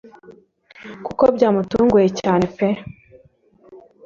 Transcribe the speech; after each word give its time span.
kuko 1.05 1.23
byamutunguye 1.35 2.07
cyane 2.21 2.45
pe 2.55 2.67